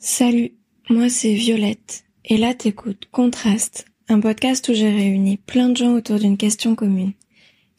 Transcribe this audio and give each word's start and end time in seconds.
Salut, 0.00 0.52
moi 0.88 1.08
c'est 1.08 1.34
Violette, 1.34 2.04
et 2.24 2.36
là 2.36 2.54
t'écoutes 2.54 3.08
Contraste, 3.10 3.84
un 4.08 4.20
podcast 4.20 4.68
où 4.68 4.72
j'ai 4.72 4.90
réuni 4.90 5.38
plein 5.38 5.70
de 5.70 5.76
gens 5.76 5.92
autour 5.94 6.20
d'une 6.20 6.36
question 6.36 6.76
commune. 6.76 7.14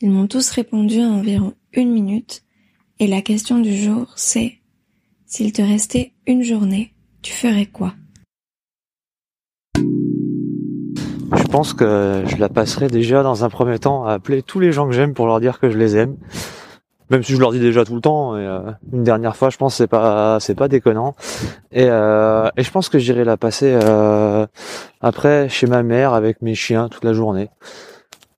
Ils 0.01 0.09
m'ont 0.09 0.27
tous 0.27 0.49
répondu 0.49 0.99
à 0.99 1.07
environ 1.07 1.53
une 1.71 1.93
minute, 1.93 2.43
et 2.99 3.07
la 3.07 3.21
question 3.21 3.59
du 3.59 3.73
jour 3.73 4.11
c'est 4.17 4.55
s'il 5.27 5.53
te 5.53 5.61
restait 5.61 6.11
une 6.27 6.43
journée, 6.43 6.93
tu 7.21 7.31
ferais 7.31 7.67
quoi? 7.67 7.93
Je 11.37 11.43
pense 11.49 11.73
que 11.73 12.25
je 12.27 12.35
la 12.35 12.49
passerai 12.49 12.89
déjà 12.89 13.23
dans 13.23 13.45
un 13.45 13.49
premier 13.49 13.79
temps 13.79 14.03
à 14.03 14.15
appeler 14.15 14.43
tous 14.43 14.59
les 14.59 14.73
gens 14.73 14.87
que 14.87 14.93
j'aime 14.93 15.13
pour 15.13 15.25
leur 15.25 15.39
dire 15.39 15.57
que 15.57 15.69
je 15.69 15.77
les 15.77 15.95
aime. 15.95 16.17
Même 17.09 17.23
si 17.23 17.33
je 17.33 17.39
leur 17.39 17.51
dis 17.51 17.59
déjà 17.59 17.85
tout 17.85 17.95
le 17.95 18.01
temps, 18.01 18.35
euh, 18.35 18.71
une 18.93 19.03
dernière 19.03 19.35
fois, 19.35 19.49
je 19.49 19.57
pense 19.57 19.75
c'est 19.75 19.87
pas 19.87 20.39
c'est 20.39 20.53
pas 20.53 20.67
déconnant. 20.67 21.15
Et, 21.71 21.87
euh, 21.89 22.49
et 22.55 22.63
je 22.63 22.71
pense 22.71 22.87
que 22.87 22.99
j'irai 22.99 23.23
la 23.23 23.35
passer 23.35 23.71
euh, 23.83 24.45
après 25.01 25.49
chez 25.49 25.65
ma 25.65 25.81
mère 25.81 26.13
avec 26.13 26.41
mes 26.41 26.53
chiens 26.53 26.87
toute 26.87 27.03
la 27.03 27.13
journée, 27.13 27.49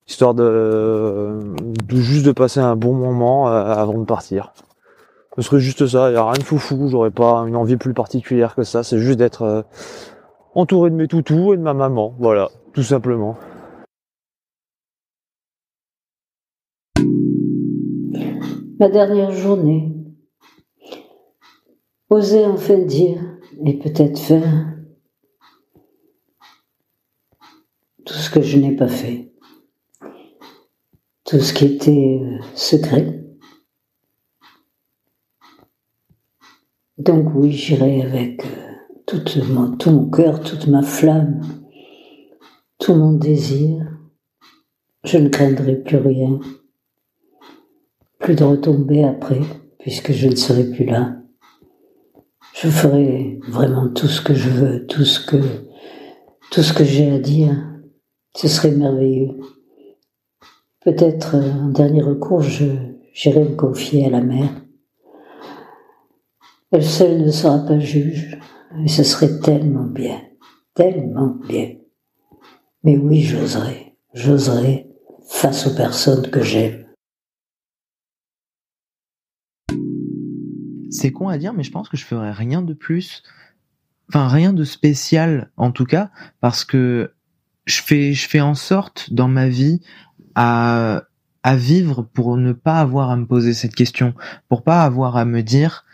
histoire 0.08 0.34
de, 0.34 1.38
de 1.86 1.95
juste 1.98 2.26
de 2.26 2.31
passer 2.31 2.62
un 2.62 2.78
bon 2.78 2.94
moment 2.94 3.48
avant 3.48 3.98
de 3.98 4.05
partir. 4.05 4.54
Ce 5.38 5.42
serait 5.42 5.59
juste 5.59 5.88
ça, 5.88 6.09
il 6.09 6.14
y 6.14 6.17
a 6.17 6.23
rien 6.23 6.40
de 6.40 6.44
foufou, 6.44 6.88
j'aurais 6.90 7.12
pas 7.12 7.45
une 7.48 7.56
envie 7.56 7.78
plus 7.78 7.94
particulière 7.94 8.53
que 8.56 8.64
ça, 8.64 8.84
c'est 8.84 9.00
juste 9.00 9.17
d'être 9.17 9.66
entouré 10.56 10.90
de 10.90 10.95
mes 10.95 11.08
toutous 11.08 11.53
et 11.53 11.58
de 11.58 11.62
ma 11.62 11.73
maman, 11.73 12.14
voilà, 12.20 12.50
tout 12.73 12.84
simplement. 12.84 13.38
Ma 18.81 18.90
dernière 18.90 19.31
journée. 19.31 19.94
Oser 22.09 22.48
enfin 22.48 22.80
dire 22.80 23.22
et 23.63 23.77
peut-être 23.77 24.17
faire 24.17 24.73
tout 28.03 28.16
ce 28.16 28.31
que 28.31 28.41
je 28.41 28.58
n'ai 28.58 28.75
pas 28.75 28.88
fait. 28.88 29.36
Tout 31.25 31.39
ce 31.39 31.53
qui 31.53 31.66
était 31.66 32.22
euh, 32.23 32.39
secret. 32.56 33.23
Donc 36.97 37.36
oui, 37.36 37.52
j'irai 37.52 38.02
avec 38.02 38.44
euh, 38.44 38.73
tout 39.06 39.22
mon, 39.47 39.78
tout 39.78 39.91
mon 39.91 40.09
cœur, 40.09 40.41
toute 40.41 40.66
ma 40.66 40.81
flamme, 40.81 41.41
tout 42.80 42.95
mon 42.95 43.11
désir. 43.11 43.86
Je 45.03 45.19
ne 45.19 45.30
craindrai 45.30 45.75
plus 45.75 45.97
rien 45.97 46.39
plus 48.22 48.36
de 48.36 48.44
retomber 48.44 49.03
après, 49.03 49.41
puisque 49.80 50.11
je 50.11 50.27
ne 50.27 50.36
serai 50.36 50.64
plus 50.66 50.86
là. 50.86 51.16
Je 52.53 52.69
ferai 52.69 53.39
vraiment 53.47 53.89
tout 53.89 54.08
ce 54.08 54.22
que 54.22 54.33
je 54.33 54.50
veux, 54.50 54.86
tout 54.86 55.03
ce 55.03 55.25
que, 55.25 55.38
tout 56.52 56.61
ce 56.61 56.73
que 56.73 56.83
j'ai 56.83 57.11
à 57.11 57.19
dire. 57.19 57.58
Ce 58.36 58.47
serait 58.47 58.72
merveilleux. 58.72 59.39
Peut-être, 60.86 61.36
euh, 61.36 61.52
en 61.52 61.69
dernier 61.69 62.02
recours, 62.02 62.41
je, 62.41 62.66
j'irai 63.13 63.44
me 63.44 63.55
confier 63.55 64.05
à 64.05 64.09
la 64.09 64.22
mère. 64.22 64.50
Elle 66.72 66.85
seule 66.85 67.25
ne 67.25 67.31
sera 67.31 67.59
pas 67.59 67.80
juge, 67.80 68.39
et 68.83 68.88
ce 68.88 69.03
serait 69.03 69.39
tellement 69.39 69.83
bien, 69.83 70.22
tellement 70.73 71.35
bien. 71.47 71.75
Mais 72.83 72.97
oui, 72.97 73.22
j'oserais, 73.22 73.97
j'oserais 74.13 74.88
face 75.28 75.67
aux 75.67 75.75
personnes 75.75 76.30
que 76.30 76.41
j'aime. 76.41 76.91
C'est 80.92 81.11
con 81.11 81.30
à 81.30 81.38
dire, 81.38 81.53
mais 81.53 81.64
je 81.64 81.72
pense 81.72 81.89
que 81.89 81.97
je 81.97 82.06
ferais 82.06 82.31
rien 82.31 82.61
de 82.61 82.73
plus, 82.73 83.23
enfin 84.09 84.28
rien 84.28 84.53
de 84.53 84.64
spécial 84.64 85.50
en 85.58 85.72
tout 85.72 85.86
cas, 85.86 86.11
parce 86.42 86.64
que 86.66 87.14
je 87.66 87.81
fais, 87.81 88.14
je 88.14 88.28
fais 88.28 88.42
en 88.42 88.56
sorte 88.56 89.14
dans 89.14 89.28
ma 89.28 89.47
vie 89.47 89.81
à, 90.36 91.03
à 91.44 91.56
vivre 91.56 92.03
pour 92.03 92.38
ne 92.38 92.52
pas 92.52 92.79
avoir 92.79 93.09
à 93.09 93.16
me 93.16 93.25
poser 93.25 93.53
cette 93.53 93.75
question, 93.75 94.13
pour 94.50 94.63
pas 94.63 94.84
avoir 94.84 95.18
à 95.18 95.25
me 95.25 95.41
dire 95.41 95.85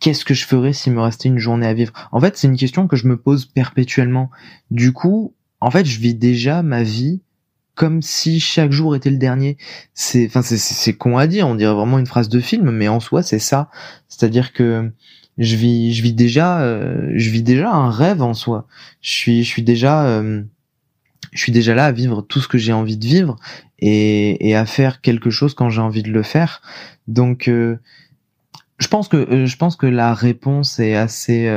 qu'est-ce 0.00 0.24
que 0.24 0.34
je 0.34 0.46
ferais 0.46 0.72
s'il 0.72 0.92
me 0.92 1.00
restait 1.00 1.28
une 1.28 1.38
journée 1.38 1.66
à 1.66 1.74
vivre? 1.74 1.92
En 2.12 2.20
fait, 2.20 2.36
c'est 2.36 2.48
une 2.48 2.56
question 2.56 2.88
que 2.88 2.96
je 2.96 3.06
me 3.06 3.16
pose 3.16 3.46
perpétuellement. 3.46 4.30
Du 4.70 4.92
coup, 4.92 5.34
en 5.60 5.70
fait, 5.70 5.84
je 5.84 6.00
vis 6.00 6.14
déjà 6.14 6.62
ma 6.62 6.82
vie 6.82 7.22
comme 7.74 8.02
si 8.02 8.40
chaque 8.40 8.72
jour 8.72 8.94
était 8.94 9.10
le 9.10 9.16
dernier. 9.16 9.56
C'est, 9.94 10.26
enfin, 10.26 10.42
c'est, 10.42 10.92
con 10.94 11.16
à 11.16 11.26
dire. 11.26 11.48
On 11.48 11.54
dirait 11.54 11.74
vraiment 11.74 11.98
une 11.98 12.06
phrase 12.06 12.28
de 12.28 12.40
film, 12.40 12.70
mais 12.70 12.88
en 12.88 13.00
soi, 13.00 13.22
c'est 13.22 13.38
ça. 13.38 13.70
C'est-à-dire 14.08 14.52
que 14.52 14.90
je 15.38 15.56
vis, 15.56 15.94
je 15.94 16.02
vis 16.02 16.12
déjà, 16.12 16.60
euh, 16.60 17.10
je 17.14 17.30
vis 17.30 17.42
déjà 17.42 17.70
un 17.70 17.90
rêve 17.90 18.22
en 18.22 18.34
soi. 18.34 18.66
Je 19.00 19.10
suis, 19.10 19.44
je 19.44 19.48
suis 19.48 19.62
déjà, 19.62 20.06
euh, 20.06 20.42
je 21.32 21.40
suis 21.40 21.52
déjà 21.52 21.74
là 21.74 21.86
à 21.86 21.92
vivre 21.92 22.22
tout 22.22 22.40
ce 22.40 22.48
que 22.48 22.58
j'ai 22.58 22.72
envie 22.72 22.98
de 22.98 23.06
vivre 23.06 23.36
et, 23.78 24.48
et 24.48 24.54
à 24.54 24.66
faire 24.66 25.00
quelque 25.00 25.30
chose 25.30 25.54
quand 25.54 25.70
j'ai 25.70 25.80
envie 25.80 26.02
de 26.02 26.10
le 26.10 26.22
faire. 26.22 26.60
Donc, 27.08 27.48
euh, 27.48 27.78
je 28.78 28.88
pense 28.88 29.08
que, 29.08 29.46
je 29.46 29.56
pense 29.56 29.76
que 29.76 29.86
la 29.86 30.12
réponse 30.12 30.78
est 30.80 30.96
assez, 30.96 31.48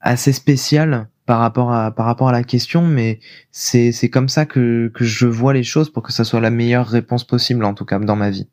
assez 0.00 0.32
spéciale 0.32 1.08
par 1.26 1.40
rapport 1.40 1.72
à 1.72 1.90
par 1.90 2.06
rapport 2.06 2.28
à 2.28 2.32
la 2.32 2.44
question, 2.44 2.82
mais 2.82 3.20
c'est 3.50 3.92
c'est 3.92 4.10
comme 4.10 4.28
ça 4.28 4.46
que 4.46 4.90
que 4.94 5.04
je 5.04 5.26
vois 5.26 5.52
les 5.54 5.62
choses 5.62 5.90
pour 5.90 6.02
que 6.02 6.12
ça 6.12 6.24
soit 6.24 6.40
la 6.40 6.50
meilleure 6.50 6.86
réponse 6.86 7.24
possible 7.24 7.64
en 7.64 7.74
tout 7.74 7.84
cas 7.84 7.98
dans 7.98 8.16
ma 8.16 8.30
vie. 8.30 8.48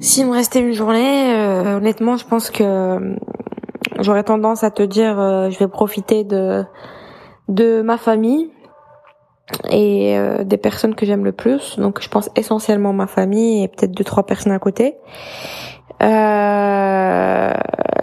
S'il 0.00 0.26
me 0.26 0.32
restait 0.32 0.60
une 0.60 0.72
journée, 0.72 1.34
euh, 1.34 1.76
honnêtement, 1.76 2.16
je 2.16 2.24
pense 2.24 2.50
que 2.50 2.62
euh, 2.62 3.16
j'aurais 3.98 4.22
tendance 4.22 4.62
à 4.62 4.70
te 4.70 4.82
dire, 4.82 5.18
euh, 5.18 5.50
je 5.50 5.58
vais 5.58 5.68
profiter 5.68 6.22
de 6.24 6.64
de 7.48 7.82
ma 7.82 7.98
famille 7.98 8.50
et 9.70 10.18
des 10.44 10.58
personnes 10.58 10.94
que 10.94 11.06
j'aime 11.06 11.24
le 11.24 11.32
plus. 11.32 11.78
Donc, 11.78 12.02
je 12.02 12.08
pense 12.10 12.28
essentiellement 12.36 12.92
ma 12.92 13.06
famille 13.06 13.64
et 13.64 13.68
peut-être 13.68 13.92
deux 13.92 14.04
trois 14.04 14.26
personnes 14.26 14.52
à 14.52 14.58
côté. 14.58 14.96
Euh, 16.02 17.52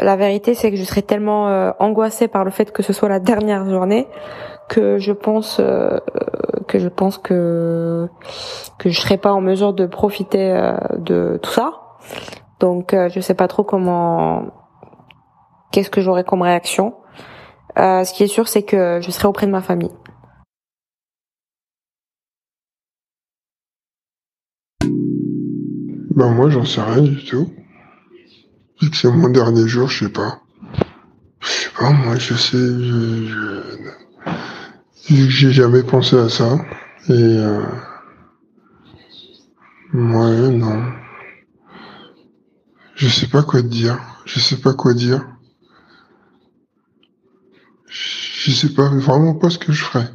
la 0.06 0.16
vérité, 0.16 0.54
c'est 0.54 0.72
que 0.72 0.78
je 0.78 0.84
serais 0.84 1.02
tellement 1.02 1.48
euh, 1.50 1.72
angoissée 1.80 2.28
par 2.28 2.44
le 2.44 2.52
fait 2.52 2.72
que 2.72 2.84
ce 2.84 2.94
soit 2.94 3.10
la 3.10 3.20
dernière 3.20 3.68
journée 3.68 4.08
que 4.68 4.98
je 4.98 5.12
pense 5.12 5.60
euh, 5.60 6.00
que 6.68 6.80
je 6.80 6.88
pense 6.88 7.18
que 7.18 8.10
que 8.78 8.90
je 8.90 9.00
serais 9.00 9.18
pas 9.18 9.32
en 9.32 9.42
mesure 9.42 9.74
de 9.74 9.86
profiter 9.86 10.52
euh, 10.52 10.78
de 10.98 11.40
tout 11.42 11.52
ça. 11.52 11.82
Donc, 12.60 12.96
je 12.96 13.20
sais 13.20 13.34
pas 13.34 13.48
trop 13.48 13.64
comment 13.64 14.46
qu'est-ce 15.72 15.90
que 15.90 16.02
j'aurais 16.02 16.24
comme 16.24 16.42
réaction. 16.42 16.94
ce 17.76 18.14
qui 18.14 18.24
est 18.24 18.28
sûr, 18.28 18.48
c'est 18.48 18.64
que 18.64 19.00
je 19.02 19.12
serai 19.12 19.28
auprès 19.28 19.46
de 19.46 19.52
ma 19.52 19.62
famille. 19.62 19.92
Ben 26.12 26.32
moi, 26.34 26.50
j'en 26.50 26.64
sais 26.64 26.82
rien 26.82 27.02
du 27.02 27.26
tout. 27.26 27.50
Vu 28.82 28.90
que 28.90 28.98
c'est 28.98 29.12
mon 29.12 29.30
dernier 29.30 29.68
jour, 29.68 29.88
je 29.88 30.06
sais 30.06 30.12
pas. 30.12 30.42
Je 31.40 31.48
sais 31.48 31.70
pas, 31.78 31.92
moi, 31.92 32.18
je 32.18 32.34
sais, 32.34 32.58
je, 32.58 33.62
je... 35.08 35.30
j'ai 35.30 35.52
jamais 35.52 35.84
pensé 35.84 36.18
à 36.18 36.30
ça. 36.30 36.58
Et, 37.08 37.14
euh... 37.14 37.64
ouais, 39.94 40.50
non. 40.50 40.84
Je 42.96 43.08
sais 43.08 43.28
pas 43.28 43.44
quoi 43.44 43.62
dire. 43.62 44.00
Je 44.26 44.40
sais 44.40 44.58
pas 44.58 44.74
quoi 44.74 44.94
dire. 44.94 45.26
Je 47.88 48.52
sais 48.52 48.74
pas, 48.74 48.90
vraiment 48.90 49.36
pas 49.36 49.50
ce 49.50 49.58
que 49.58 49.72
je 49.72 49.84
ferais. 49.84 50.10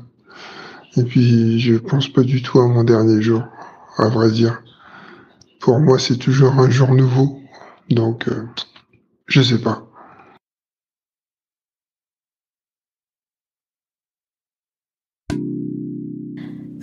Et 0.96 1.04
puis, 1.04 1.60
je 1.60 1.76
pense 1.76 2.08
pas 2.08 2.22
du 2.22 2.42
tout 2.42 2.60
à 2.60 2.68
mon 2.68 2.84
dernier 2.84 3.22
jour, 3.22 3.42
à 3.96 4.08
vrai 4.08 4.30
dire. 4.30 4.62
Pour 5.60 5.78
moi, 5.78 5.98
c'est 5.98 6.16
toujours 6.16 6.52
un 6.58 6.68
jour 6.68 6.94
nouveau. 6.94 7.39
Donc, 7.90 8.28
euh, 8.28 8.46
je 9.26 9.42
sais 9.42 9.60
pas. 9.60 9.86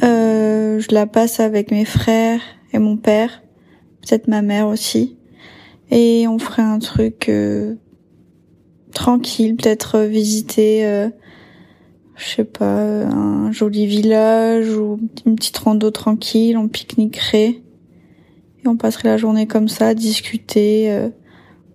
Euh, 0.04 0.80
je 0.80 0.94
la 0.94 1.08
passe 1.08 1.40
avec 1.40 1.72
mes 1.72 1.86
frères 1.86 2.42
et 2.74 2.80
mon 2.80 2.98
père, 2.98 3.42
peut-être 4.02 4.28
ma 4.28 4.42
mère 4.42 4.68
aussi, 4.68 5.18
et 5.90 6.28
on 6.28 6.38
ferait 6.40 6.62
un 6.62 6.80
truc 6.80 7.30
euh, 7.30 7.76
tranquille, 8.94 9.56
peut-être 9.56 10.02
visiter, 10.02 10.86
euh, 10.86 11.10
je 12.16 12.26
sais 12.26 12.44
pas, 12.44 13.06
un 13.06 13.52
joli 13.52 13.88
village 13.88 14.70
ou 14.76 15.00
une 15.26 15.36
petite 15.36 15.58
rando 15.58 15.90
tranquille, 15.90 16.58
on 16.58 16.68
pique-niquerait 16.68 17.62
on 18.68 18.78
passerait 18.78 19.10
la 19.10 19.18
journée 19.18 19.48
comme 19.48 19.68
ça, 19.68 19.94
discuter 19.94 20.92
euh, 20.92 21.10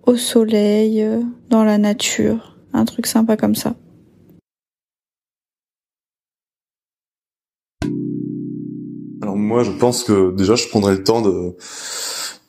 au 0.05 0.15
soleil, 0.15 1.01
euh, 1.01 1.21
dans 1.49 1.63
la 1.63 1.77
nature, 1.77 2.57
un 2.73 2.85
truc 2.85 3.07
sympa 3.07 3.35
comme 3.35 3.55
ça. 3.55 3.75
Alors 9.21 9.35
moi, 9.35 9.63
je 9.63 9.71
pense 9.71 10.03
que 10.03 10.31
déjà, 10.35 10.55
je 10.55 10.67
prendrais 10.67 10.93
le 10.93 11.03
temps 11.03 11.21
de 11.21 11.55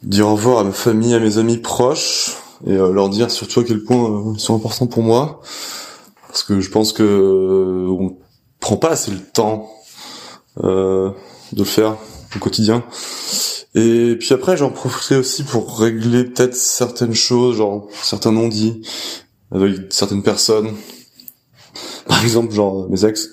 dire 0.02 0.28
au 0.28 0.34
revoir 0.34 0.58
à 0.58 0.64
ma 0.64 0.72
famille, 0.72 1.14
à 1.14 1.20
mes 1.20 1.38
amis 1.38 1.58
proches, 1.58 2.36
et 2.66 2.72
euh, 2.72 2.92
leur 2.92 3.08
dire 3.08 3.30
surtout 3.30 3.60
à 3.60 3.64
quel 3.64 3.82
point 3.82 4.34
ils 4.34 4.40
sont 4.40 4.54
importants 4.54 4.86
pour 4.86 5.02
moi, 5.02 5.40
parce 6.28 6.42
que 6.42 6.60
je 6.60 6.70
pense 6.70 6.92
que 6.92 7.86
on 7.88 8.16
prend 8.60 8.76
pas 8.76 8.90
assez 8.90 9.10
le 9.10 9.20
temps 9.20 9.70
de 10.56 11.12
le 11.58 11.64
faire 11.64 11.96
au 12.36 12.38
quotidien. 12.38 12.84
Et 13.74 14.16
puis 14.18 14.32
après, 14.32 14.56
j'en 14.56 14.70
profiterai 14.70 15.16
aussi 15.16 15.42
pour 15.42 15.78
régler 15.78 16.24
peut-être 16.24 16.54
certaines 16.54 17.14
choses, 17.14 17.56
genre 17.56 17.88
certains 18.02 18.32
non-dits 18.32 18.82
avec 19.50 19.92
certaines 19.92 20.22
personnes, 20.22 20.72
par 22.06 22.22
exemple 22.22 22.52
genre 22.52 22.88
mes 22.88 23.04
ex. 23.04 23.28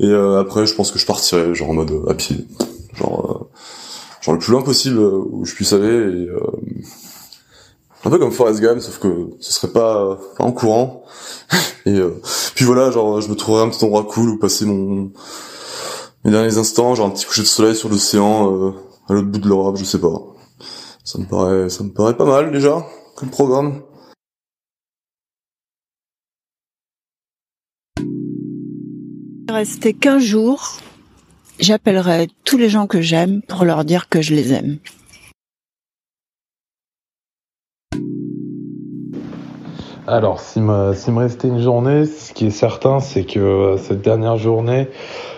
Et 0.00 0.12
après, 0.12 0.66
je 0.66 0.74
pense 0.74 0.90
que 0.90 0.98
je 0.98 1.06
partirai 1.06 1.54
genre 1.54 1.70
en 1.70 1.74
mode 1.74 2.04
à 2.08 2.14
pied, 2.14 2.46
genre 2.94 3.48
genre 4.20 4.34
le 4.34 4.38
plus 4.38 4.52
loin 4.52 4.62
possible 4.62 4.98
où 4.98 5.44
je 5.44 5.54
puisse 5.54 5.72
aller 5.72 5.88
et 5.88 6.28
un 8.04 8.10
peu 8.10 8.18
comme 8.18 8.32
Forrest 8.32 8.60
Gump, 8.60 8.80
sauf 8.80 8.98
que 8.98 9.30
ce 9.40 9.52
serait 9.52 9.72
pas, 9.72 10.18
en 10.38 10.52
courant. 10.52 11.04
Et 11.86 11.96
euh, 11.98 12.20
puis 12.54 12.64
voilà, 12.64 12.90
genre 12.90 13.20
je 13.20 13.28
me 13.28 13.34
trouverais 13.34 13.64
un 13.64 13.68
petit 13.68 13.84
endroit 13.84 14.04
cool 14.04 14.30
où 14.30 14.38
passer 14.38 14.66
mon 14.66 15.10
mes 16.24 16.30
derniers 16.30 16.58
instants, 16.58 16.94
genre 16.94 17.06
un 17.06 17.10
petit 17.10 17.24
coucher 17.24 17.42
de 17.42 17.46
soleil 17.46 17.76
sur 17.76 17.88
l'océan 17.88 18.52
euh, 18.52 18.72
à 19.08 19.14
l'autre 19.14 19.28
bout 19.28 19.38
de 19.38 19.48
l'Europe, 19.48 19.76
je 19.78 19.84
sais 19.84 20.00
pas. 20.00 20.20
Ça 21.04 21.18
me 21.18 21.24
paraît, 21.24 21.68
ça 21.70 21.82
me 21.84 21.90
paraît 21.90 22.16
pas 22.16 22.26
mal 22.26 22.52
déjà 22.52 22.84
comme 23.16 23.30
programme. 23.30 23.82
Rester 29.50 29.94
qu'un 29.94 30.18
jour, 30.18 30.76
j'appellerai 31.58 32.28
tous 32.44 32.58
les 32.58 32.68
gens 32.68 32.86
que 32.86 33.00
j'aime 33.00 33.40
pour 33.42 33.64
leur 33.64 33.86
dire 33.86 34.10
que 34.10 34.20
je 34.20 34.34
les 34.34 34.52
aime. 34.52 34.76
Alors, 40.06 40.40
s'il 40.40 40.62
me, 40.62 40.94
s'il 40.94 41.14
me 41.14 41.20
restait 41.20 41.48
une 41.48 41.60
journée, 41.60 42.06
ce 42.06 42.32
qui 42.32 42.46
est 42.46 42.50
certain, 42.50 43.00
c'est 43.00 43.24
que 43.24 43.38
euh, 43.38 43.76
cette 43.78 44.00
dernière 44.00 44.36
journée, 44.36 44.88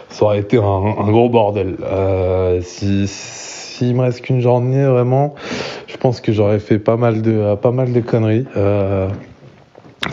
ça 0.09 0.25
aurait 0.25 0.41
été 0.41 0.59
un, 0.59 0.63
un 0.63 1.11
gros 1.11 1.29
bordel. 1.29 1.77
Euh, 1.83 2.61
si 2.63 3.07
s'il 3.81 3.97
me 3.97 4.03
reste 4.03 4.21
qu'une 4.21 4.43
journée, 4.43 4.85
vraiment, 4.85 5.35
je 5.87 5.97
pense 5.97 6.21
que 6.21 6.33
j'aurais 6.33 6.59
fait 6.59 6.79
pas 6.79 6.99
mal 6.99 7.23
de 7.23 7.55
pas 7.55 7.71
mal 7.71 7.95
de 7.95 8.01
conneries. 8.01 8.45
Euh, 8.55 9.09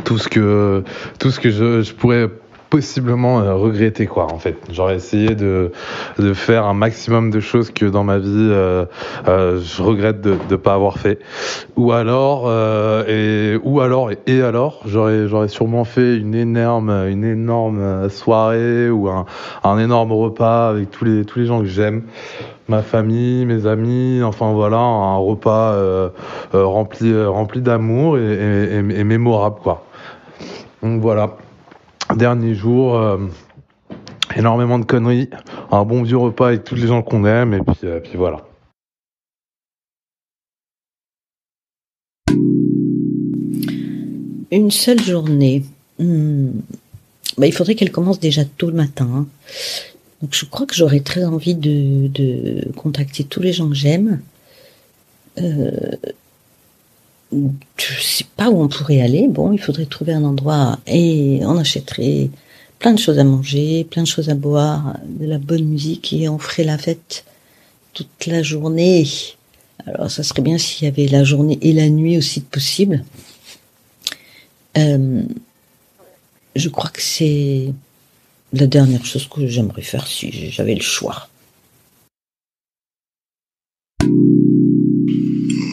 tout 0.05 0.17
ce 0.17 0.29
que 0.29 0.83
tout 1.19 1.31
ce 1.31 1.39
que 1.41 1.49
je, 1.49 1.81
je 1.81 1.93
pourrais 1.93 2.29
possiblement 2.69 3.39
euh, 3.41 3.55
regretter 3.55 4.07
quoi 4.07 4.31
en 4.31 4.39
fait. 4.39 4.55
J'aurais 4.71 4.95
essayé 4.95 5.35
de, 5.35 5.71
de 6.17 6.33
faire 6.33 6.65
un 6.65 6.73
maximum 6.73 7.29
de 7.29 7.39
choses 7.41 7.71
que 7.71 7.85
dans 7.85 8.03
ma 8.03 8.19
vie 8.19 8.27
euh, 8.27 8.85
euh, 9.27 9.61
je 9.61 9.81
regrette 9.81 10.21
de 10.21 10.37
ne 10.49 10.55
pas 10.55 10.73
avoir 10.73 10.97
fait. 10.97 11.19
Ou 11.75 11.91
alors 11.91 12.45
euh, 12.47 13.03
et 13.07 13.59
ou 13.63 13.81
alors 13.81 14.11
et, 14.11 14.41
alors 14.41 14.81
j'aurais 14.85 15.27
j'aurais 15.27 15.49
sûrement 15.49 15.83
fait 15.83 16.17
une 16.17 16.35
énorme 16.35 16.89
une 17.09 17.25
énorme 17.25 18.09
soirée 18.09 18.89
ou 18.89 19.09
un, 19.09 19.25
un 19.63 19.77
énorme 19.77 20.13
repas 20.13 20.69
avec 20.69 20.89
tous 20.91 21.03
les 21.03 21.25
tous 21.25 21.39
les 21.39 21.45
gens 21.45 21.59
que 21.59 21.67
j'aime 21.67 22.03
ma 22.69 22.81
famille, 22.81 23.45
mes 23.45 23.65
amis, 23.65 24.21
enfin 24.23 24.51
voilà, 24.51 24.77
un 24.77 25.17
repas 25.17 25.73
euh, 25.73 26.09
rempli 26.53 27.13
rempli 27.25 27.61
d'amour 27.61 28.17
et, 28.17 29.03
mémorable 29.03 29.59
quoi. 29.61 29.85
Donc 30.81 31.01
voilà 31.01 31.37
dernier 32.15 32.53
jour, 32.53 32.95
euh, 32.95 33.17
énormément 34.35 34.79
de 34.79 34.85
conneries, 34.85 35.29
un 35.71 35.83
bon 35.83 36.03
vieux 36.03 36.17
repas 36.17 36.49
avec 36.49 36.63
tous 36.63 36.75
les 36.75 36.87
gens 36.87 37.01
qu'on 37.01 37.25
aime, 37.25 37.53
et 37.53 37.59
puis, 37.59 37.75
euh, 37.83 37.99
voilà. 38.15 38.45
Une 44.49 44.71
seule 44.71 45.01
journée. 45.01 45.63
Hmm. 45.99 46.51
Bah, 47.37 47.45
il 47.45 47.53
faudrait 47.53 47.75
qu'elle 47.75 47.91
commence 47.91 48.19
déjà 48.19 48.45
tôt 48.45 48.69
le 48.69 48.75
matin. 48.75 49.27
Donc 50.21 50.33
je 50.33 50.45
crois 50.45 50.65
que 50.65 50.75
j'aurais 50.75 51.01
très 51.01 51.25
envie 51.25 51.55
de, 51.55 52.07
de, 52.07 52.71
contacter 52.75 53.23
tous 53.23 53.41
les 53.41 53.53
gens 53.53 53.69
que 53.69 53.75
j'aime. 53.75 54.21
Euh, 55.39 55.95
je 57.31 58.01
sais 58.01 58.25
pas 58.35 58.49
où 58.49 58.61
on 58.61 58.67
pourrait 58.67 59.01
aller. 59.01 59.27
Bon, 59.27 59.51
il 59.51 59.59
faudrait 59.59 59.85
trouver 59.85 60.13
un 60.13 60.23
endroit 60.23 60.79
et 60.87 61.41
on 61.43 61.57
achèterait 61.57 62.29
plein 62.79 62.93
de 62.93 62.99
choses 62.99 63.19
à 63.19 63.23
manger, 63.23 63.83
plein 63.83 64.03
de 64.03 64.07
choses 64.07 64.29
à 64.29 64.35
boire, 64.35 64.97
de 65.05 65.25
la 65.25 65.37
bonne 65.37 65.65
musique 65.65 66.13
et 66.13 66.29
on 66.29 66.39
ferait 66.39 66.63
la 66.63 66.77
fête 66.77 67.25
toute 67.93 68.25
la 68.27 68.43
journée. 68.43 69.05
Alors, 69.85 70.09
ça 70.09 70.23
serait 70.23 70.41
bien 70.41 70.57
s'il 70.57 70.85
y 70.85 70.87
avait 70.87 71.07
la 71.07 71.23
journée 71.23 71.57
et 71.61 71.73
la 71.73 71.89
nuit 71.89 72.17
aussi 72.17 72.41
possible. 72.41 73.03
Euh, 74.77 75.23
je 76.55 76.69
crois 76.69 76.89
que 76.89 77.01
c'est 77.01 77.73
la 78.57 78.67
dernière 78.67 79.05
chose 79.05 79.27
que 79.27 79.47
j'aimerais 79.47 79.81
faire 79.81 80.07
si 80.07 80.51
j'avais 80.51 80.75
le 80.75 80.81
choix. 80.81 81.29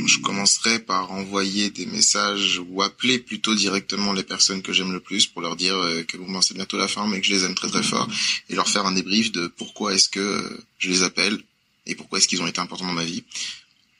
je 0.06 0.18
commencerai 0.20 0.80
par 0.80 1.10
envoyer 1.12 1.70
des 1.70 1.86
messages 1.86 2.60
ou 2.68 2.82
appeler 2.82 3.18
plutôt 3.18 3.54
directement 3.54 4.12
les 4.12 4.22
personnes 4.22 4.60
que 4.60 4.72
j'aime 4.72 4.92
le 4.92 5.00
plus 5.00 5.26
pour 5.26 5.40
leur 5.40 5.56
dire 5.56 5.76
euh, 5.76 6.02
que 6.02 6.18
bon, 6.18 6.40
c'est 6.42 6.54
bientôt 6.54 6.76
la 6.76 6.88
fin 6.88 7.06
mais 7.06 7.20
que 7.20 7.26
je 7.26 7.32
les 7.32 7.44
aime 7.44 7.54
très 7.54 7.68
très 7.68 7.82
fort 7.82 8.06
et 8.50 8.54
leur 8.54 8.68
faire 8.68 8.84
un 8.84 8.92
débrief 8.92 9.32
de 9.32 9.46
pourquoi 9.46 9.94
est-ce 9.94 10.10
que 10.10 10.62
je 10.78 10.90
les 10.90 11.02
appelle 11.02 11.38
et 11.86 11.94
pourquoi 11.94 12.18
est-ce 12.18 12.28
qu'ils 12.28 12.42
ont 12.42 12.46
été 12.46 12.60
importants 12.60 12.86
dans 12.86 12.92
ma 12.92 13.04
vie. 13.04 13.24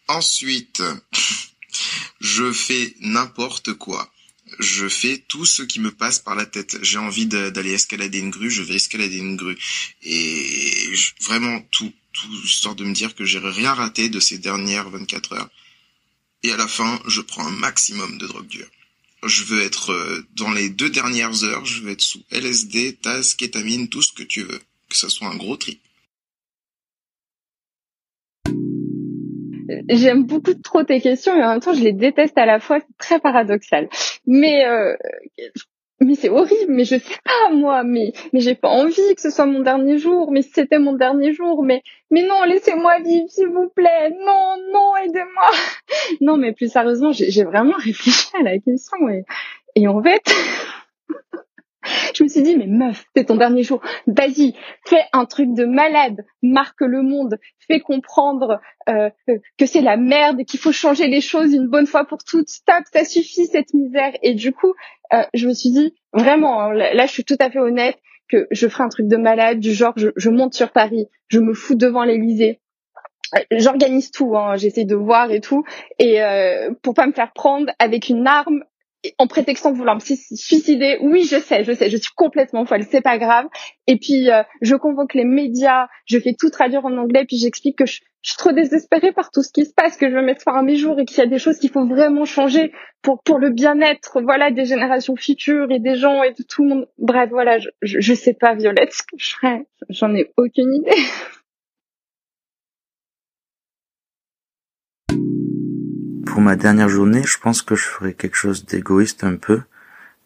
Ensuite, 0.09 0.83
je 2.21 2.53
fais 2.53 2.95
n'importe 3.01 3.73
quoi. 3.73 4.11
Je 4.59 4.89
fais 4.89 5.19
tout 5.29 5.47
ce 5.47 5.63
qui 5.63 5.81
me 5.81 5.91
passe 5.91 6.19
par 6.19 6.35
la 6.35 6.47
tête. 6.47 6.79
J'ai 6.83 6.99
envie 6.99 7.27
d'aller 7.27 7.73
escalader 7.73 8.19
une 8.19 8.31
grue, 8.31 8.51
je 8.51 8.63
vais 8.63 8.75
escalader 8.75 9.17
une 9.17 9.37
grue. 9.37 9.59
Et 10.03 10.93
vraiment 11.23 11.61
tout, 11.71 11.93
tout, 12.13 12.29
histoire 12.45 12.75
de 12.75 12.85
me 12.85 12.95
dire 12.95 13.15
que 13.15 13.25
j'ai 13.25 13.39
rien 13.39 13.75
raté 13.75 14.09
de 14.09 14.21
ces 14.21 14.39
dernières 14.39 14.91
24 14.91 15.33
heures 15.33 15.51
et 16.45 16.53
à 16.53 16.57
la 16.59 16.69
fin, 16.69 17.01
je 17.09 17.23
prends 17.23 17.47
un 17.47 17.51
maximum 17.51 18.19
de 18.19 18.27
drogue 18.27 18.47
dure. 18.47 18.69
Je 19.25 19.45
veux 19.45 19.63
être 19.63 19.93
euh, 19.93 20.27
dans 20.37 20.53
les 20.53 20.69
deux 20.69 20.91
dernières 20.91 21.43
heures, 21.43 21.65
je 21.65 21.81
veux 21.81 21.91
être 21.91 22.03
sous 22.03 22.23
LSD, 22.31 22.99
TAS, 23.01 23.35
kétamine, 23.37 23.89
tout 23.89 24.03
ce 24.03 24.13
que 24.13 24.23
tu 24.23 24.43
veux. 24.43 24.61
Que 24.91 24.97
ce 24.97 25.09
soit 25.09 25.29
un 25.29 25.37
gros 25.37 25.57
trip. 25.57 25.81
J'aime 29.89 30.25
beaucoup 30.25 30.55
trop 30.55 30.83
tes 30.83 31.01
questions 31.01 31.35
et 31.37 31.43
en 31.43 31.51
même 31.51 31.61
temps 31.61 31.75
je 31.75 31.83
les 31.83 31.93
déteste 31.93 32.37
à 32.39 32.47
la 32.47 32.61
fois, 32.61 32.81
c'est 32.81 32.97
très 32.99 33.19
paradoxal. 33.21 33.89
Mais 34.27 34.67
euh, 34.67 34.95
mais 36.01 36.15
c'est 36.15 36.29
horrible, 36.29 36.73
mais 36.73 36.85
je 36.85 36.97
sais 36.97 37.19
pas 37.25 37.55
moi, 37.55 37.83
mais 37.85 38.13
mais 38.33 38.41
j'ai 38.41 38.55
pas 38.55 38.69
envie 38.69 39.15
que 39.15 39.21
ce 39.21 39.31
soit 39.31 39.47
mon 39.47 39.61
dernier 39.61 39.99
jour, 39.99 40.31
mais 40.33 40.43
si 40.43 40.51
c'était 40.51 40.79
mon 40.79 40.95
dernier 40.95 41.33
jour, 41.33 41.63
mais 41.63 41.83
mais 42.11 42.23
non, 42.23 42.43
laissez-moi 42.45 43.01
vivre 43.01 43.29
s'il 43.29 43.49
vous 43.49 43.69
plaît, 43.75 44.11
non, 44.11 44.57
non, 44.73 44.97
aidez-moi. 45.05 45.51
Non, 46.21 46.37
mais 46.37 46.53
plus 46.53 46.71
sérieusement, 46.71 47.13
j'ai 47.13 47.45
vraiment 47.45 47.77
réfléchi 47.77 48.29
à 48.39 48.43
la 48.43 48.59
question 48.59 49.09
et 49.09 49.25
et 49.75 49.89
en 49.89 50.03
fait 50.03 50.23
je 52.15 52.23
me 52.23 52.29
suis 52.29 52.43
dit, 52.43 52.57
mais 52.57 52.67
meuf, 52.67 53.05
c'est 53.15 53.25
ton 53.25 53.37
dernier 53.37 53.63
jour. 53.63 53.81
Vas-y, 54.07 54.55
fais 54.87 55.03
un 55.13 55.25
truc 55.25 55.53
de 55.55 55.65
malade, 55.65 56.25
marque 56.43 56.81
le 56.81 57.03
monde, 57.03 57.39
fais 57.67 57.81
comprendre 57.81 58.61
euh, 58.89 59.11
que 59.59 59.67
c'est 59.67 59.81
la 59.81 59.97
merde, 59.97 60.45
qu'il 60.45 60.61
faut 60.61 60.73
changer 60.73 61.07
les 61.07 61.21
choses 61.21 61.53
une 61.53 61.69
bonne 61.69 61.87
fois 61.87 62.05
pour 62.05 62.19
toutes. 62.25 62.49
Stop, 62.49 62.85
ça 62.93 63.05
suffit 63.05 63.47
cette 63.47 63.75
misère. 63.75 64.13
Et 64.23 64.35
du 64.35 64.53
coup, 64.53 64.75
euh, 65.13 65.23
je 65.35 65.49
me 65.49 65.55
suis 65.55 65.71
dit, 65.71 65.95
vraiment, 66.13 66.61
hein, 66.61 66.73
là, 66.73 67.07
je 67.07 67.13
suis 67.13 67.25
tout 67.25 67.37
à 67.41 67.51
fait 67.51 67.61
honnête, 67.61 67.99
que 68.29 68.47
je 68.51 68.69
ferai 68.69 68.85
un 68.85 68.89
truc 68.89 69.07
de 69.07 69.17
malade, 69.17 69.61
du 69.61 69.73
genre, 69.73 69.95
je, 69.97 70.31
monte 70.31 70.55
sur 70.55 70.71
Paris, 70.73 71.09
je 71.29 71.41
me 71.41 71.55
fous 71.55 71.75
devant 71.75 72.05
l'Élysée, 72.05 72.61
euh, 73.37 73.41
j'organise 73.53 74.11
tout, 74.11 74.37
hein, 74.37 74.57
j'essaie 74.57 74.85
de 74.85 74.95
voir 74.95 75.31
et 75.31 75.41
tout, 75.41 75.65
et 75.99 76.23
euh, 76.23 76.71
pour 76.83 76.95
pas 76.95 77.07
me 77.07 77.13
faire 77.13 77.33
prendre 77.33 77.73
avec 77.79 78.09
une 78.09 78.27
arme 78.27 78.65
en 79.19 79.27
prétextant 79.27 79.73
vouloir 79.73 79.97
me 79.97 80.01
suicider. 80.01 80.99
Oui, 81.01 81.25
je 81.25 81.37
sais, 81.39 81.65
je 81.65 81.73
sais, 81.73 81.91
je 81.91 81.97
suis 81.97 82.13
complètement 82.15 82.65
folle, 82.65 82.85
c'est 82.91 83.01
pas 83.01 83.19
grave. 83.19 83.47
Et 83.87 83.99
puis 83.99 84.31
euh, 84.31 84.43
je 84.61 84.75
convoque 84.77 85.15
les 85.15 85.25
médias, 85.25 85.89
je 86.07 86.19
fais 86.19 86.35
tout 86.39 86.51
traduire 86.51 86.85
en 86.85 86.97
anglais, 86.97 87.25
puis 87.27 87.37
j'explique 87.37 87.79
que 87.79 87.87
je, 87.87 88.01
suis 88.23 88.39
trop 88.39 88.53
désespérée 88.53 89.13
par 89.13 89.31
tout 89.31 89.43
ce 89.43 89.53
qui 89.53 89.67
se 89.67 89.75
passe, 89.75 89.99
que 89.99 90.09
je 90.09 90.15
veux 90.15 90.23
mettre 90.23 90.41
fin 90.41 90.55
à 90.55 90.63
mes 90.63 90.77
jours 90.77 90.99
et 90.99 91.05
qu'il 91.05 91.19
y 91.19 91.21
a 91.21 91.27
des 91.27 91.39
choses 91.39 91.59
qu'il 91.59 91.69
faut 91.69 91.87
vraiment 91.87 92.25
changer 92.25 92.73
pour 93.03 93.23
pour 93.23 93.39
le 93.39 93.51
bien-être, 93.51 94.23
voilà, 94.23 94.51
des 94.51 94.65
générations 94.65 95.15
futures 95.15 95.71
et 95.71 95.79
des 95.79 95.97
gens 95.97 96.23
et 96.23 96.33
de 96.33 96.43
tout 96.43 96.63
le 96.63 96.69
monde. 96.71 96.89
Bref, 96.97 97.29
voilà, 97.31 97.59
je 97.59 97.69
je, 97.83 98.01
je 98.01 98.15
sais 98.15 98.33
pas 98.33 98.55
Violette 98.55 98.95
ce 98.95 99.03
que 99.03 99.19
je 99.19 99.35
ferais, 99.35 99.67
j'en 99.91 100.15
ai 100.15 100.33
aucune 100.39 100.73
idée. 100.73 100.91
pour 106.35 106.43
ma 106.43 106.57
dernière 106.57 106.89
journée, 106.89 107.23
je 107.23 107.39
pense 107.39 107.63
que 107.63 107.77
je 107.77 107.85
ferai 107.85 108.13
quelque 108.13 108.35
chose 108.35 108.67
d'égoïste 108.67 109.23
un 109.23 109.37
peu 109.37 109.63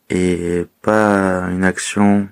et 0.08 0.64
pas 0.80 1.42
une 1.50 1.64
action 1.64 2.30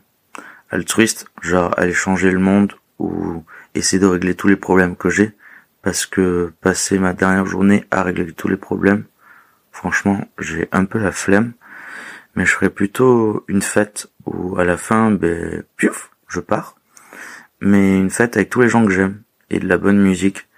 altruiste, 0.70 1.26
genre 1.42 1.78
aller 1.78 1.92
changer 1.92 2.30
le 2.30 2.38
monde 2.38 2.72
ou 2.98 3.44
essayer 3.74 3.98
de 3.98 4.06
régler 4.06 4.34
tous 4.34 4.48
les 4.48 4.56
problèmes 4.56 4.96
que 4.96 5.10
j'ai 5.10 5.32
parce 5.82 6.06
que 6.06 6.54
passer 6.62 6.98
ma 6.98 7.12
dernière 7.12 7.44
journée 7.44 7.84
à 7.90 8.02
régler 8.02 8.32
tous 8.32 8.48
les 8.48 8.56
problèmes, 8.56 9.04
franchement, 9.72 10.26
j'ai 10.38 10.70
un 10.72 10.86
peu 10.86 10.98
la 10.98 11.12
flemme. 11.12 11.52
Mais 12.34 12.46
je 12.46 12.54
ferais 12.54 12.70
plutôt 12.70 13.44
une 13.46 13.60
fête 13.60 14.10
où 14.24 14.58
à 14.58 14.64
la 14.64 14.78
fin, 14.78 15.10
ben, 15.10 15.64
piouf, 15.76 16.12
je 16.28 16.40
pars. 16.40 16.76
Mais 17.60 17.98
une 17.98 18.08
fête 18.08 18.38
avec 18.38 18.48
tous 18.48 18.62
les 18.62 18.70
gens 18.70 18.86
que 18.86 18.92
j'aime 18.92 19.20
et 19.50 19.58
de 19.58 19.68
la 19.68 19.76
bonne 19.76 19.98
musique. 19.98 20.48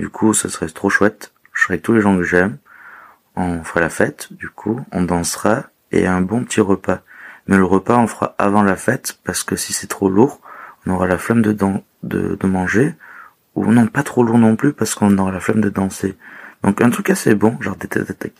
Du 0.00 0.08
coup, 0.08 0.34
ça 0.34 0.48
serait 0.48 0.66
trop 0.66 0.90
chouette. 0.90 1.32
Je 1.52 1.62
serai 1.62 1.74
avec 1.74 1.84
tous 1.84 1.92
les 1.92 2.00
gens 2.00 2.16
que 2.16 2.24
j'aime. 2.24 2.58
On 3.36 3.64
fera 3.64 3.80
la 3.80 3.90
fête, 3.90 4.32
du 4.32 4.48
coup, 4.48 4.80
on 4.92 5.02
dansera 5.02 5.64
et 5.90 6.06
un 6.06 6.20
bon 6.20 6.44
petit 6.44 6.60
repas. 6.60 7.00
Mais 7.46 7.56
le 7.56 7.64
repas, 7.64 7.98
on 7.98 8.06
fera 8.06 8.34
avant 8.38 8.62
la 8.62 8.76
fête 8.76 9.18
parce 9.24 9.42
que 9.42 9.56
si 9.56 9.72
c'est 9.72 9.86
trop 9.86 10.08
lourd, 10.08 10.40
on 10.86 10.92
aura 10.92 11.06
la 11.06 11.18
flemme 11.18 11.42
de, 11.42 11.52
de, 11.52 12.36
de 12.36 12.46
manger. 12.46 12.94
Ou 13.54 13.70
non, 13.72 13.86
pas 13.86 14.02
trop 14.02 14.22
lourd 14.22 14.38
non 14.38 14.56
plus 14.56 14.72
parce 14.72 14.94
qu'on 14.94 15.16
aura 15.18 15.30
la 15.30 15.40
flemme 15.40 15.60
de 15.60 15.68
danser. 15.68 16.16
Donc 16.62 16.80
un 16.80 16.90
truc 16.90 17.10
assez 17.10 17.34
bon, 17.34 17.56
genre 17.60 17.76
des 17.76 17.88
têtes 17.88 18.36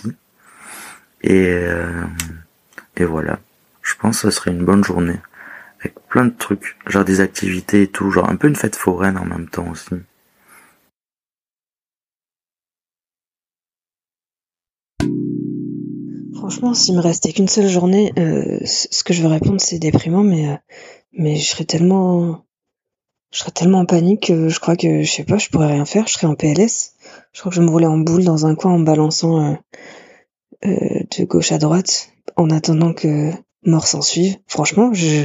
Et, 1.22 1.48
euh, 1.48 2.04
et 2.96 3.04
voilà. 3.04 3.38
Je 3.82 3.94
pense 3.96 4.22
que 4.22 4.30
ce 4.30 4.36
serait 4.36 4.50
une 4.50 4.64
bonne 4.64 4.82
journée. 4.82 5.20
Avec 5.80 5.94
plein 6.08 6.24
de 6.24 6.34
trucs. 6.36 6.76
Genre 6.86 7.04
des 7.04 7.20
activités 7.20 7.82
et 7.82 7.88
tout. 7.88 8.10
Genre 8.10 8.28
un 8.28 8.36
peu 8.36 8.48
une 8.48 8.56
fête 8.56 8.76
foraine 8.76 9.18
en 9.18 9.26
même 9.26 9.48
temps 9.48 9.68
aussi. 9.68 9.94
Franchement, 16.44 16.74
s'il 16.74 16.94
me 16.94 17.00
restait 17.00 17.32
qu'une 17.32 17.48
seule 17.48 17.68
journée, 17.68 18.12
euh, 18.18 18.58
ce 18.66 19.02
que 19.02 19.14
je 19.14 19.22
veux 19.22 19.28
répondre, 19.28 19.58
c'est 19.62 19.78
déprimant, 19.78 20.22
mais 20.22 20.46
euh, 20.46 20.56
mais 21.14 21.36
je 21.36 21.46
serais 21.46 21.64
tellement, 21.64 22.44
je 23.32 23.38
serais 23.38 23.50
tellement 23.50 23.78
en 23.78 23.86
panique 23.86 24.26
que 24.26 24.50
je 24.50 24.60
crois 24.60 24.76
que 24.76 25.00
je 25.00 25.10
sais 25.10 25.24
pas, 25.24 25.38
je 25.38 25.48
pourrais 25.48 25.68
rien 25.68 25.86
faire. 25.86 26.06
Je 26.06 26.12
serais 26.12 26.26
en 26.26 26.34
PLS. 26.34 26.96
Je 27.32 27.40
crois 27.40 27.48
que 27.48 27.56
je 27.56 27.62
me 27.62 27.70
roulais 27.70 27.86
en 27.86 27.96
boule 27.96 28.24
dans 28.24 28.44
un 28.44 28.56
coin 28.56 28.72
en 28.72 28.78
balançant 28.78 29.56
euh, 30.66 31.00
de 31.16 31.24
gauche 31.24 31.50
à 31.50 31.56
droite 31.56 32.10
en 32.36 32.50
attendant 32.50 32.92
que 32.92 33.30
mort 33.64 33.86
s'en 33.86 34.02
suive. 34.02 34.36
Franchement, 34.46 34.92
je 34.92 35.24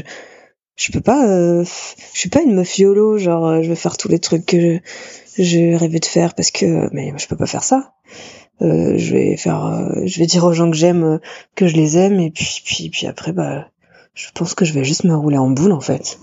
je 0.78 0.92
peux 0.94 1.02
pas, 1.02 1.26
je 1.66 1.70
suis 2.14 2.30
pas 2.30 2.44
une 2.44 2.56
meuf 2.56 2.80
yolo, 2.80 3.18
genre 3.18 3.62
je 3.62 3.68
vais 3.68 3.76
faire 3.76 3.98
tous 3.98 4.08
les 4.08 4.20
trucs 4.20 4.46
que 4.46 4.80
je, 5.38 5.44
je 5.44 5.76
rêvais 5.76 6.00
de 6.00 6.06
faire 6.06 6.34
parce 6.34 6.52
que, 6.52 6.88
mais 6.94 7.12
je 7.18 7.28
peux 7.28 7.36
pas 7.36 7.46
faire 7.46 7.66
ça. 7.66 7.92
Euh, 8.62 8.98
je 8.98 9.14
vais 9.14 9.38
faire, 9.38 9.66
euh, 9.66 10.02
je 10.06 10.20
vais 10.20 10.26
dire 10.26 10.44
aux 10.44 10.52
gens 10.52 10.70
que 10.70 10.76
j'aime 10.76 11.04
euh, 11.04 11.18
que 11.56 11.68
je 11.68 11.76
les 11.76 11.98
aime 11.98 12.20
et 12.20 12.30
puis 12.30 12.62
puis 12.66 12.90
puis 12.90 13.08
après 13.08 13.32
bah, 13.32 13.70
je 14.14 14.28
pense 14.34 14.54
que 14.54 14.66
je 14.66 14.74
vais 14.74 14.84
juste 14.84 15.06
me 15.06 15.16
rouler 15.16 15.38
en 15.38 15.50
boule 15.50 15.72
en 15.72 15.80
fait. 15.80 16.20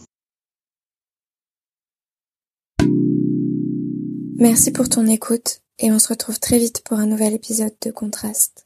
Merci 4.39 4.71
pour 4.71 4.91
ton 4.91 5.07
écoute 5.07 5.63
et 5.79 5.91
on 5.91 5.99
se 5.99 6.09
retrouve 6.09 6.39
très 6.39 6.59
vite 6.59 6.83
pour 6.85 6.99
un 6.99 7.07
nouvel 7.07 7.33
épisode 7.33 7.75
de 7.83 7.91
Contraste. 7.91 8.66